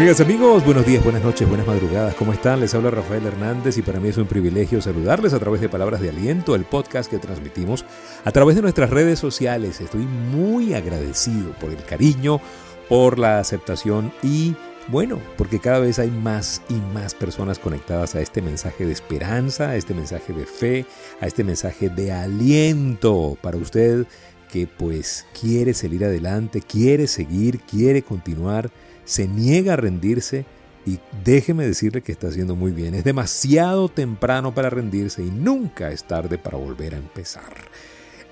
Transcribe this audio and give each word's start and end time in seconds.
Amigas, 0.00 0.20
amigos, 0.22 0.64
buenos 0.64 0.86
días, 0.86 1.04
buenas 1.04 1.22
noches, 1.22 1.46
buenas 1.46 1.66
madrugadas. 1.66 2.14
¿Cómo 2.14 2.32
están? 2.32 2.58
Les 2.58 2.74
habla 2.74 2.90
Rafael 2.90 3.26
Hernández 3.26 3.76
y 3.76 3.82
para 3.82 4.00
mí 4.00 4.08
es 4.08 4.16
un 4.16 4.24
privilegio 4.24 4.80
saludarles 4.80 5.34
a 5.34 5.38
través 5.38 5.60
de 5.60 5.68
Palabras 5.68 6.00
de 6.00 6.08
Aliento, 6.08 6.54
el 6.54 6.64
podcast 6.64 7.10
que 7.10 7.18
transmitimos 7.18 7.84
a 8.24 8.32
través 8.32 8.56
de 8.56 8.62
nuestras 8.62 8.88
redes 8.88 9.18
sociales. 9.18 9.78
Estoy 9.82 10.06
muy 10.06 10.72
agradecido 10.72 11.52
por 11.60 11.68
el 11.68 11.84
cariño, 11.84 12.40
por 12.88 13.18
la 13.18 13.40
aceptación 13.40 14.10
y 14.22 14.56
bueno, 14.88 15.20
porque 15.36 15.60
cada 15.60 15.80
vez 15.80 15.98
hay 15.98 16.10
más 16.10 16.62
y 16.70 16.76
más 16.94 17.14
personas 17.14 17.58
conectadas 17.58 18.14
a 18.14 18.22
este 18.22 18.40
mensaje 18.40 18.86
de 18.86 18.92
esperanza, 18.92 19.68
a 19.68 19.76
este 19.76 19.92
mensaje 19.92 20.32
de 20.32 20.46
fe, 20.46 20.86
a 21.20 21.26
este 21.26 21.44
mensaje 21.44 21.90
de 21.90 22.10
aliento 22.10 23.36
para 23.42 23.58
usted 23.58 24.06
que 24.50 24.66
pues 24.66 25.26
quiere 25.38 25.74
salir 25.74 26.06
adelante, 26.06 26.62
quiere 26.62 27.06
seguir, 27.06 27.60
quiere 27.60 28.00
continuar 28.00 28.70
se 29.04 29.28
niega 29.28 29.74
a 29.74 29.76
rendirse 29.76 30.44
y 30.86 30.98
déjeme 31.24 31.66
decirle 31.66 32.02
que 32.02 32.12
está 32.12 32.28
haciendo 32.28 32.56
muy 32.56 32.72
bien. 32.72 32.94
Es 32.94 33.04
demasiado 33.04 33.88
temprano 33.88 34.54
para 34.54 34.70
rendirse 34.70 35.22
y 35.22 35.30
nunca 35.30 35.90
es 35.90 36.04
tarde 36.04 36.38
para 36.38 36.58
volver 36.58 36.94
a 36.94 36.98
empezar. 36.98 37.52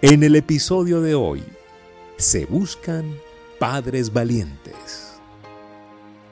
En 0.00 0.22
el 0.22 0.36
episodio 0.36 1.00
de 1.00 1.14
hoy, 1.14 1.42
se 2.16 2.46
buscan 2.46 3.04
padres 3.58 4.12
valientes. 4.12 5.08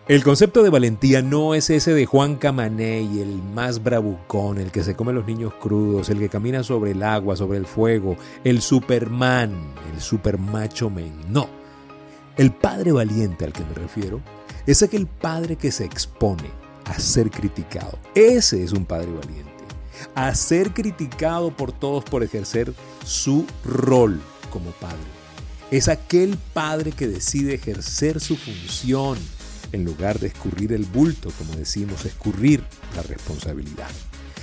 El 0.09 0.23
concepto 0.23 0.63
de 0.63 0.71
valentía 0.71 1.21
no 1.21 1.55
es 1.55 1.69
ese 1.69 1.93
de 1.93 2.07
Juan 2.07 2.37
Camaney, 2.37 3.21
el 3.21 3.43
más 3.43 3.83
bravucón, 3.83 4.59
el 4.59 4.71
que 4.71 4.85
se 4.85 4.95
come 4.95 5.13
los 5.13 5.27
niños 5.27 5.55
crudos, 5.55 6.09
el 6.11 6.21
que 6.21 6.29
camina 6.29 6.63
sobre 6.63 6.93
el 6.93 7.03
agua, 7.03 7.35
sobre 7.35 7.59
el 7.59 7.67
fuego, 7.67 8.17
el 8.45 8.61
Superman, 8.61 9.51
el 9.93 10.01
super 10.01 10.39
macho 10.39 10.91
men. 10.91 11.13
No. 11.29 11.56
El 12.37 12.53
padre 12.53 12.93
valiente 12.93 13.47
al 13.47 13.53
que 13.53 13.65
me 13.65 13.73
refiero 13.73 14.21
es 14.67 14.83
aquel 14.83 15.07
padre 15.07 15.57
que 15.57 15.73
se 15.73 15.87
expone 15.87 16.51
a 16.85 16.99
ser 17.01 17.31
criticado. 17.31 17.99
Ese 18.15 18.63
es 18.63 18.73
un 18.73 18.85
padre 18.85 19.11
valiente. 19.11 19.51
A 20.15 20.35
ser 20.35 20.75
criticado 20.75 21.51
por 21.51 21.73
todos 21.73 22.05
por 22.05 22.23
ejercer 22.23 22.75
su 23.05 23.47
rol 23.65 24.21
como 24.51 24.71
padre. 24.73 24.99
Es 25.71 25.89
aquel 25.89 26.37
padre 26.53 26.93
que 26.93 27.09
decide 27.09 27.55
ejercer 27.55 28.21
su 28.21 28.37
función 28.37 29.19
en 29.73 29.85
lugar 29.85 30.19
de 30.19 30.29
escurrir 30.29 30.75
el 30.75 30.85
bulto, 30.85 31.31
como 31.39 31.55
decimos, 31.57 32.05
escurrir 32.05 32.63
la 32.95 33.03
responsabilidad. 33.03 33.89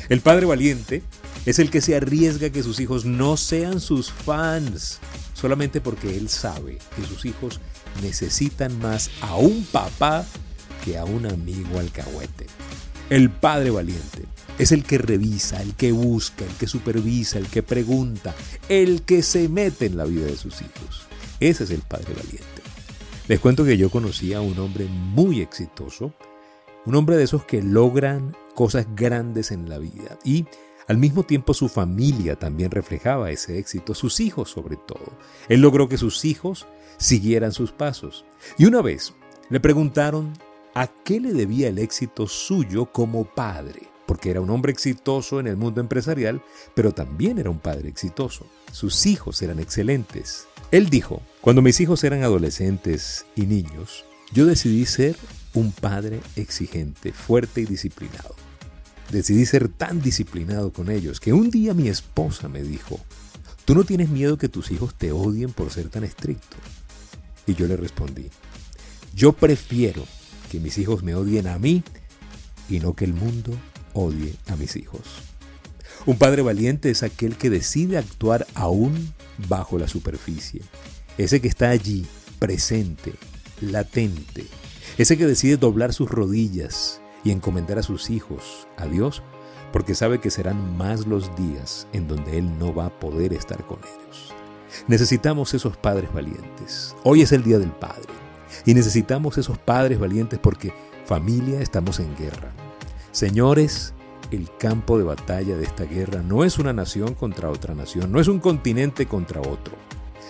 El 0.09 0.21
padre 0.21 0.47
valiente 0.47 1.03
es 1.45 1.59
el 1.59 1.69
que 1.69 1.81
se 1.81 1.95
arriesga 1.95 2.49
que 2.49 2.63
sus 2.63 2.79
hijos 2.79 3.05
no 3.05 3.37
sean 3.37 3.79
sus 3.79 4.11
fans, 4.11 4.99
solamente 5.33 5.81
porque 5.81 6.17
él 6.17 6.29
sabe 6.29 6.77
que 6.95 7.05
sus 7.05 7.25
hijos 7.25 7.59
necesitan 8.01 8.79
más 8.79 9.09
a 9.21 9.35
un 9.35 9.65
papá 9.65 10.25
que 10.83 10.97
a 10.97 11.05
un 11.05 11.25
amigo 11.25 11.79
alcahuete. 11.79 12.47
El 13.09 13.29
padre 13.29 13.69
valiente 13.69 14.25
es 14.57 14.71
el 14.71 14.83
que 14.83 14.97
revisa, 14.97 15.61
el 15.61 15.75
que 15.75 15.91
busca, 15.91 16.45
el 16.45 16.53
que 16.53 16.67
supervisa, 16.67 17.39
el 17.39 17.47
que 17.47 17.61
pregunta, 17.63 18.33
el 18.69 19.01
que 19.03 19.21
se 19.21 19.49
mete 19.49 19.87
en 19.87 19.97
la 19.97 20.05
vida 20.05 20.25
de 20.25 20.37
sus 20.37 20.61
hijos. 20.61 21.03
Ese 21.39 21.65
es 21.65 21.71
el 21.71 21.81
padre 21.81 22.13
valiente. 22.13 22.63
Les 23.27 23.39
cuento 23.39 23.65
que 23.65 23.77
yo 23.77 23.89
conocí 23.89 24.33
a 24.33 24.41
un 24.41 24.57
hombre 24.59 24.85
muy 24.85 25.41
exitoso, 25.41 26.13
un 26.85 26.95
hombre 26.95 27.17
de 27.17 27.23
esos 27.23 27.45
que 27.45 27.61
logran 27.61 28.35
cosas 28.55 28.85
grandes 28.95 29.51
en 29.51 29.69
la 29.69 29.77
vida 29.77 30.17
y 30.23 30.45
al 30.87 30.97
mismo 30.97 31.23
tiempo 31.23 31.53
su 31.53 31.69
familia 31.69 32.35
también 32.35 32.71
reflejaba 32.71 33.31
ese 33.31 33.57
éxito, 33.57 33.93
sus 33.93 34.19
hijos 34.19 34.49
sobre 34.49 34.75
todo. 34.75 35.17
Él 35.47 35.61
logró 35.61 35.87
que 35.87 35.97
sus 35.97 36.25
hijos 36.25 36.67
siguieran 36.97 37.51
sus 37.51 37.71
pasos. 37.71 38.25
Y 38.57 38.65
una 38.65 38.81
vez 38.81 39.13
le 39.49 39.59
preguntaron 39.59 40.33
a 40.75 40.87
qué 40.87 41.19
le 41.19 41.33
debía 41.33 41.69
el 41.69 41.79
éxito 41.79 42.27
suyo 42.27 42.85
como 42.85 43.25
padre, 43.25 43.83
porque 44.05 44.31
era 44.31 44.41
un 44.41 44.49
hombre 44.49 44.71
exitoso 44.71 45.39
en 45.39 45.47
el 45.47 45.57
mundo 45.57 45.81
empresarial, 45.81 46.41
pero 46.73 46.91
también 46.91 47.39
era 47.39 47.49
un 47.49 47.59
padre 47.59 47.89
exitoso. 47.89 48.45
Sus 48.71 49.05
hijos 49.05 49.41
eran 49.41 49.59
excelentes. 49.59 50.47
Él 50.71 50.89
dijo, 50.89 51.21
cuando 51.41 51.61
mis 51.61 51.79
hijos 51.79 52.03
eran 52.03 52.23
adolescentes 52.23 53.25
y 53.35 53.45
niños, 53.45 54.05
yo 54.31 54.45
decidí 54.45 54.85
ser 54.85 55.15
un 55.53 55.71
padre 55.71 56.19
exigente, 56.35 57.13
fuerte 57.13 57.61
y 57.61 57.65
disciplinado. 57.65 58.35
Decidí 59.13 59.45
ser 59.45 59.69
tan 59.69 60.01
disciplinado 60.01 60.73
con 60.73 60.89
ellos 60.89 61.19
que 61.19 61.33
un 61.33 61.51
día 61.51 61.75
mi 61.75 61.87
esposa 61.87 62.49
me 62.49 62.63
dijo, 62.63 62.99
¿tú 63.63 63.75
no 63.75 63.83
tienes 63.83 64.09
miedo 64.09 64.39
que 64.39 64.49
tus 64.49 64.71
hijos 64.71 64.95
te 64.95 65.11
odien 65.11 65.53
por 65.53 65.69
ser 65.69 65.89
tan 65.89 66.03
estricto? 66.03 66.57
Y 67.45 67.53
yo 67.53 67.67
le 67.67 67.77
respondí, 67.77 68.31
yo 69.13 69.33
prefiero 69.33 70.03
que 70.49 70.59
mis 70.59 70.79
hijos 70.79 71.03
me 71.03 71.13
odien 71.13 71.45
a 71.45 71.59
mí 71.59 71.83
y 72.67 72.79
no 72.79 72.95
que 72.95 73.05
el 73.05 73.13
mundo 73.13 73.55
odie 73.93 74.33
a 74.47 74.55
mis 74.55 74.75
hijos. 74.77 75.01
Un 76.07 76.17
padre 76.17 76.41
valiente 76.41 76.89
es 76.89 77.03
aquel 77.03 77.35
que 77.35 77.51
decide 77.51 77.99
actuar 77.99 78.47
aún 78.55 79.13
bajo 79.47 79.77
la 79.77 79.87
superficie, 79.87 80.63
ese 81.19 81.39
que 81.39 81.49
está 81.49 81.69
allí, 81.69 82.07
presente, 82.39 83.13
latente, 83.61 84.47
ese 84.97 85.19
que 85.19 85.27
decide 85.27 85.57
doblar 85.57 85.93
sus 85.93 86.09
rodillas 86.09 86.99
y 87.23 87.31
encomendar 87.31 87.79
a 87.79 87.83
sus 87.83 88.09
hijos 88.09 88.67
a 88.77 88.85
Dios, 88.85 89.23
porque 89.71 89.95
sabe 89.95 90.19
que 90.19 90.29
serán 90.29 90.77
más 90.77 91.07
los 91.07 91.35
días 91.35 91.87
en 91.93 92.07
donde 92.07 92.37
Él 92.37 92.57
no 92.59 92.73
va 92.73 92.87
a 92.87 92.99
poder 92.99 93.33
estar 93.33 93.65
con 93.65 93.79
ellos. 93.79 94.33
Necesitamos 94.87 95.53
esos 95.53 95.77
padres 95.77 96.13
valientes. 96.13 96.95
Hoy 97.03 97.21
es 97.21 97.31
el 97.31 97.43
Día 97.43 97.59
del 97.59 97.71
Padre. 97.71 98.13
Y 98.65 98.73
necesitamos 98.73 99.37
esos 99.37 99.57
padres 99.57 99.99
valientes 99.99 100.39
porque 100.39 100.73
familia 101.05 101.61
estamos 101.61 101.99
en 101.99 102.15
guerra. 102.15 102.51
Señores, 103.11 103.93
el 104.31 104.49
campo 104.57 104.97
de 104.97 105.03
batalla 105.03 105.55
de 105.55 105.63
esta 105.63 105.85
guerra 105.85 106.21
no 106.21 106.43
es 106.43 106.57
una 106.57 106.73
nación 106.73 107.13
contra 107.13 107.49
otra 107.49 107.75
nación, 107.75 108.11
no 108.11 108.19
es 108.19 108.27
un 108.27 108.39
continente 108.39 109.05
contra 109.05 109.41
otro. 109.41 109.75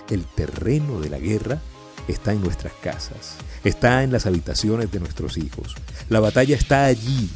El 0.09 0.25
terreno 0.25 0.99
de 0.99 1.09
la 1.09 1.19
guerra 1.19 1.61
está 2.07 2.33
en 2.33 2.41
nuestras 2.41 2.73
casas, 2.81 3.35
está 3.63 4.03
en 4.03 4.11
las 4.11 4.25
habitaciones 4.25 4.91
de 4.91 4.99
nuestros 4.99 5.37
hijos. 5.37 5.75
La 6.09 6.19
batalla 6.19 6.55
está 6.55 6.85
allí, 6.85 7.29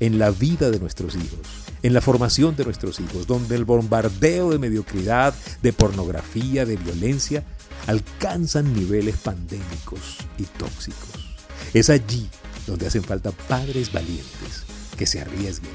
en 0.00 0.18
la 0.18 0.30
vida 0.30 0.70
de 0.70 0.78
nuestros 0.78 1.14
hijos 1.14 1.66
en 1.86 1.94
la 1.94 2.00
formación 2.00 2.56
de 2.56 2.64
nuestros 2.64 2.98
hijos, 2.98 3.28
donde 3.28 3.54
el 3.54 3.64
bombardeo 3.64 4.50
de 4.50 4.58
mediocridad, 4.58 5.34
de 5.62 5.72
pornografía, 5.72 6.64
de 6.64 6.76
violencia, 6.76 7.44
alcanzan 7.86 8.74
niveles 8.74 9.16
pandémicos 9.18 10.18
y 10.36 10.44
tóxicos. 10.44 11.36
Es 11.74 11.88
allí 11.88 12.28
donde 12.66 12.88
hacen 12.88 13.04
falta 13.04 13.30
padres 13.30 13.92
valientes 13.92 14.64
que 14.98 15.06
se 15.06 15.20
arriesguen, 15.20 15.70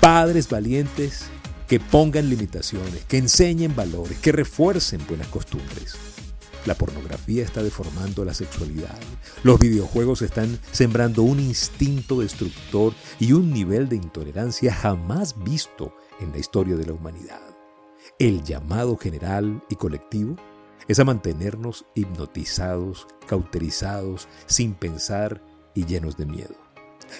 padres 0.00 0.48
valientes 0.48 1.26
que 1.68 1.78
pongan 1.78 2.28
limitaciones, 2.28 3.04
que 3.06 3.18
enseñen 3.18 3.76
valores, 3.76 4.18
que 4.18 4.32
refuercen 4.32 5.06
buenas 5.06 5.28
costumbres. 5.28 5.94
La 6.66 6.74
pornografía 6.74 7.44
está 7.44 7.62
deformando 7.62 8.24
la 8.24 8.32
sexualidad. 8.32 8.98
Los 9.42 9.58
videojuegos 9.58 10.22
están 10.22 10.58
sembrando 10.72 11.22
un 11.22 11.38
instinto 11.38 12.20
destructor 12.20 12.94
y 13.18 13.32
un 13.32 13.52
nivel 13.52 13.88
de 13.88 13.96
intolerancia 13.96 14.72
jamás 14.72 15.34
visto 15.44 15.94
en 16.20 16.32
la 16.32 16.38
historia 16.38 16.76
de 16.76 16.86
la 16.86 16.94
humanidad. 16.94 17.42
El 18.18 18.42
llamado 18.44 18.96
general 18.96 19.62
y 19.68 19.76
colectivo 19.76 20.36
es 20.88 20.98
a 20.98 21.04
mantenernos 21.04 21.84
hipnotizados, 21.94 23.06
cauterizados, 23.26 24.28
sin 24.46 24.74
pensar 24.74 25.42
y 25.74 25.84
llenos 25.84 26.16
de 26.16 26.26
miedo. 26.26 26.54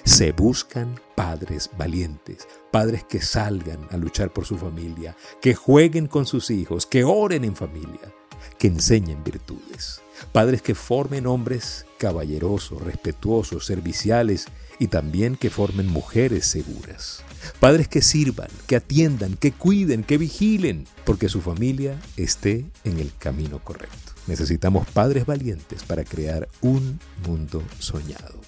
Se 0.05 0.32
buscan 0.32 0.99
padres 1.15 1.71
valientes, 1.76 2.49
padres 2.72 3.05
que 3.05 3.21
salgan 3.21 3.87
a 3.91 3.97
luchar 3.97 4.32
por 4.32 4.44
su 4.44 4.56
familia, 4.56 5.16
que 5.41 5.55
jueguen 5.55 6.06
con 6.06 6.26
sus 6.26 6.50
hijos, 6.50 6.87
que 6.87 7.05
oren 7.05 7.44
en 7.44 7.55
familia, 7.55 8.12
que 8.59 8.69
enseñen 8.69 9.22
virtudes. 9.25 10.00
Padres 10.32 10.62
que 10.62 10.75
formen 10.75 11.27
hombres 11.27 11.87
caballerosos, 11.99 12.82
respetuosos, 12.82 13.67
serviciales 13.67 14.46
y 14.79 14.88
también 14.88 15.37
que 15.37 15.50
formen 15.50 15.87
mujeres 15.87 16.46
seguras. 16.46 17.23
Padres 17.61 17.88
que 17.88 18.02
sirvan, 18.02 18.49
que 18.67 18.76
atiendan, 18.76 19.37
que 19.37 19.52
cuiden, 19.52 20.05
que 20.05 20.19
vigilen, 20.19 20.87
porque 21.05 21.29
su 21.29 21.41
familia 21.41 22.00
esté 22.17 22.64
en 22.85 22.99
el 22.99 23.12
camino 23.19 23.58
correcto. 23.58 24.12
Necesitamos 24.26 24.87
padres 24.88 25.26
valientes 25.26 25.82
para 25.82 26.05
crear 26.05 26.49
un 26.61 26.99
mundo 27.26 27.62
soñado. 27.79 28.41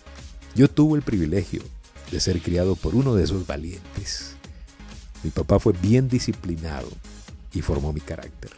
Yo 0.55 0.69
tuve 0.69 0.97
el 0.99 1.05
privilegio 1.05 1.63
de 2.11 2.21
ser 2.21 2.41
criado 2.41 2.77
por 2.77 2.95
uno 2.95 3.15
de 3.15 3.25
esos 3.25 3.47
valientes. 3.47 4.37
Mi 5.23 5.31
papá 5.31 5.59
fue 5.59 5.75
bien 5.75 6.09
disciplinado 6.09 6.89
y 7.53 7.61
formó 7.61 7.93
mi 7.93 8.01
carácter. 8.01 8.51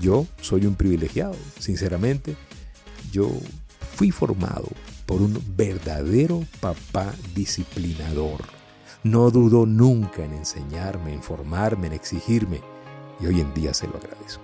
Yo 0.00 0.26
soy 0.40 0.66
un 0.66 0.74
privilegiado, 0.74 1.36
sinceramente. 1.58 2.36
Yo 3.12 3.30
fui 3.94 4.10
formado 4.10 4.68
por 5.06 5.22
un 5.22 5.42
verdadero 5.56 6.44
papá 6.60 7.12
disciplinador. 7.34 8.40
No 9.04 9.30
dudó 9.30 9.66
nunca 9.66 10.24
en 10.24 10.34
enseñarme, 10.34 11.14
en 11.14 11.22
formarme, 11.22 11.86
en 11.86 11.92
exigirme. 11.92 12.60
Y 13.20 13.26
hoy 13.26 13.40
en 13.40 13.54
día 13.54 13.72
se 13.72 13.86
lo 13.86 13.96
agradezco. 13.96 14.42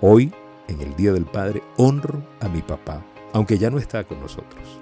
Hoy, 0.00 0.32
en 0.68 0.80
el 0.80 0.96
Día 0.96 1.12
del 1.12 1.26
Padre, 1.26 1.62
honro 1.76 2.26
a 2.40 2.48
mi 2.48 2.62
papá, 2.62 3.04
aunque 3.32 3.58
ya 3.58 3.70
no 3.70 3.78
está 3.78 4.04
con 4.04 4.20
nosotros. 4.20 4.80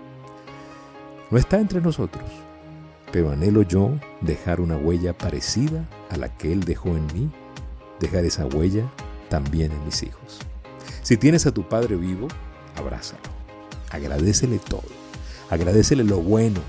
no 1.31 1.39
está 1.39 1.61
entre 1.61 1.81
nosotros, 1.81 2.25
pero 3.13 3.31
anhelo 3.31 3.63
yo 3.63 3.93
dejar 4.21 4.61
una 4.61 4.77
huella 4.77 5.17
parecida 5.17 5.89
a 6.11 6.17
la 6.17 6.29
que 6.37 6.53
Él 6.53 6.65
dejó 6.65 6.89
en 6.89 7.07
mí, 7.09 7.31
dejar 8.01 8.25
esa 8.25 8.47
huella 8.47 8.91
también 9.31 9.73
en 9.73 9.83
mis 9.87 10.03
hijos. 10.03 10.39
Si 11.03 11.17
tienes 11.17 11.47
a 11.47 11.53
tu 11.53 11.67
Padre 11.67 11.97
vivo, 11.97 12.29
abrázalo, 12.77 13.23
agradecele 13.89 14.59
todo, 14.59 14.85
agradecele 15.49 16.05
lo 16.05 16.19
bueno. 16.19 16.61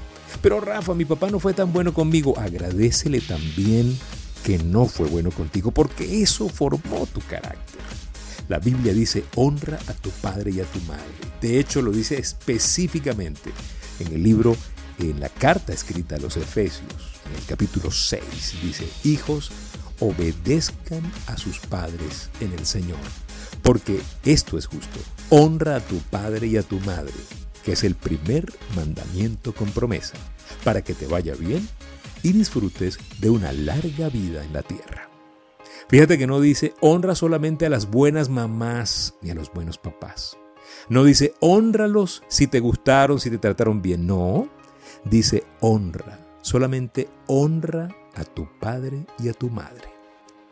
Pero 0.41 0.61
Rafa, 0.61 0.93
mi 0.93 1.03
papá 1.03 1.29
no 1.29 1.39
fue 1.39 1.53
tan 1.53 1.73
bueno 1.73 1.93
conmigo, 1.93 2.39
agradecele 2.39 3.19
también 3.19 3.97
que 4.45 4.57
no 4.57 4.85
fue 4.85 5.07
bueno 5.07 5.29
contigo, 5.31 5.71
porque 5.71 6.21
eso 6.21 6.47
formó 6.47 7.05
tu 7.07 7.19
carácter. 7.21 7.81
La 8.47 8.59
Biblia 8.59 8.93
dice, 8.93 9.23
honra 9.35 9.79
a 9.87 9.93
tu 9.93 10.09
padre 10.09 10.51
y 10.51 10.59
a 10.59 10.65
tu 10.65 10.79
madre. 10.81 11.03
De 11.41 11.59
hecho, 11.59 11.81
lo 11.81 11.91
dice 11.91 12.17
específicamente 12.17 13.51
en 13.99 14.13
el 14.13 14.23
libro, 14.23 14.55
en 14.99 15.19
la 15.19 15.29
carta 15.29 15.73
escrita 15.73 16.15
a 16.15 16.19
los 16.19 16.37
Efesios, 16.37 17.19
en 17.29 17.35
el 17.35 17.45
capítulo 17.47 17.91
6. 17.91 18.21
Dice, 18.61 18.87
hijos, 19.03 19.51
obedezcan 20.01 21.01
a 21.27 21.37
sus 21.37 21.59
padres 21.59 22.29
en 22.41 22.51
el 22.51 22.65
Señor, 22.65 22.99
porque 23.61 24.01
esto 24.25 24.57
es 24.57 24.65
justo. 24.65 24.99
Honra 25.29 25.77
a 25.77 25.79
tu 25.79 25.97
padre 25.99 26.47
y 26.47 26.57
a 26.57 26.63
tu 26.63 26.79
madre, 26.81 27.13
que 27.63 27.71
es 27.73 27.83
el 27.83 27.95
primer 27.95 28.51
mandamiento 28.75 29.53
con 29.53 29.69
promesa, 29.71 30.15
para 30.63 30.81
que 30.81 30.93
te 30.93 31.07
vaya 31.07 31.35
bien 31.35 31.65
y 32.23 32.33
disfrutes 32.33 32.99
de 33.19 33.29
una 33.29 33.53
larga 33.53 34.09
vida 34.09 34.43
en 34.43 34.51
la 34.51 34.63
tierra. 34.63 35.09
Fíjate 35.87 36.17
que 36.17 36.27
no 36.27 36.39
dice 36.39 36.73
honra 36.81 37.15
solamente 37.15 37.65
a 37.65 37.69
las 37.69 37.89
buenas 37.89 38.29
mamás 38.29 39.15
ni 39.21 39.29
a 39.29 39.35
los 39.35 39.51
buenos 39.53 39.77
papás. 39.77 40.37
No 40.89 41.03
dice 41.03 41.33
honralos 41.39 42.23
si 42.27 42.47
te 42.47 42.59
gustaron, 42.59 43.19
si 43.19 43.29
te 43.29 43.37
trataron 43.37 43.81
bien. 43.81 44.07
No, 44.07 44.49
dice 45.05 45.43
honra. 45.59 46.19
Solamente 46.41 47.07
honra 47.27 47.89
a 48.15 48.23
tu 48.23 48.47
padre 48.59 49.05
y 49.19 49.29
a 49.29 49.33
tu 49.33 49.49
madre. 49.49 49.89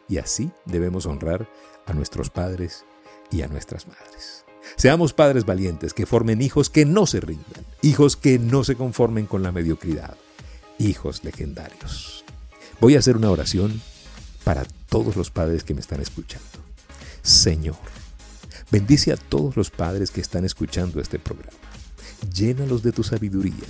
Y 0.07 0.17
así 0.17 0.51
debemos 0.65 1.05
honrar 1.05 1.47
a 1.85 1.93
nuestros 1.93 2.29
padres 2.29 2.85
y 3.31 3.41
a 3.41 3.47
nuestras 3.47 3.87
madres. 3.87 4.45
Seamos 4.75 5.13
padres 5.13 5.45
valientes 5.45 5.93
que 5.93 6.05
formen 6.05 6.41
hijos 6.41 6.69
que 6.69 6.85
no 6.85 7.05
se 7.05 7.19
rindan, 7.19 7.65
hijos 7.81 8.15
que 8.15 8.39
no 8.39 8.63
se 8.63 8.75
conformen 8.75 9.25
con 9.25 9.43
la 9.43 9.51
mediocridad, 9.51 10.15
hijos 10.77 11.23
legendarios. 11.23 12.23
Voy 12.79 12.95
a 12.95 12.99
hacer 12.99 13.17
una 13.17 13.31
oración 13.31 13.81
para 14.43 14.65
todos 14.89 15.15
los 15.15 15.31
padres 15.31 15.63
que 15.63 15.73
me 15.73 15.81
están 15.81 16.01
escuchando. 16.01 16.47
Señor, 17.21 17.77
bendice 18.71 19.11
a 19.11 19.17
todos 19.17 19.57
los 19.57 19.69
padres 19.69 20.11
que 20.11 20.21
están 20.21 20.45
escuchando 20.45 21.01
este 21.01 21.19
programa. 21.19 21.57
Llénalos 22.33 22.83
de 22.83 22.91
tu 22.91 23.03
sabiduría, 23.03 23.67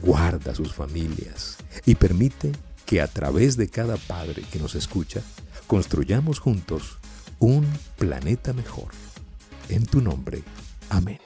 guarda 0.00 0.54
sus 0.54 0.72
familias 0.72 1.56
y 1.84 1.94
permite 1.94 2.52
que 2.88 3.02
a 3.02 3.06
través 3.06 3.58
de 3.58 3.68
cada 3.68 3.98
padre 3.98 4.42
que 4.50 4.58
nos 4.58 4.74
escucha, 4.74 5.20
construyamos 5.66 6.40
juntos 6.40 6.96
un 7.38 7.66
planeta 7.98 8.54
mejor. 8.54 8.88
En 9.68 9.84
tu 9.84 10.00
nombre. 10.00 10.42
Amén. 10.88 11.18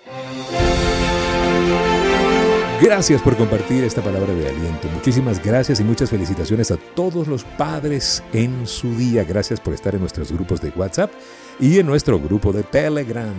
Gracias 2.80 3.22
por 3.22 3.36
compartir 3.36 3.84
esta 3.84 4.02
palabra 4.02 4.34
de 4.34 4.48
aliento. 4.48 4.88
Muchísimas 4.92 5.40
gracias 5.40 5.78
y 5.78 5.84
muchas 5.84 6.10
felicitaciones 6.10 6.72
a 6.72 6.76
todos 6.76 7.28
los 7.28 7.44
padres 7.44 8.24
en 8.32 8.66
su 8.66 8.96
día. 8.96 9.22
Gracias 9.22 9.60
por 9.60 9.72
estar 9.72 9.94
en 9.94 10.00
nuestros 10.00 10.32
grupos 10.32 10.60
de 10.60 10.70
WhatsApp 10.70 11.12
y 11.60 11.78
en 11.78 11.86
nuestro 11.86 12.18
grupo 12.18 12.52
de 12.52 12.64
Telegram. 12.64 13.34